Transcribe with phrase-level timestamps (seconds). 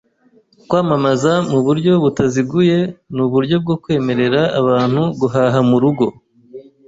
[0.67, 2.77] Kwamamaza mu buryo butaziguye
[3.15, 6.05] nuburyo bwo kwemerera abantu guhaha murugo.